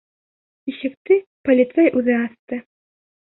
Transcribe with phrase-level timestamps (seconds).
[0.71, 1.17] Ишекте
[1.49, 2.61] полицай үҙе асты.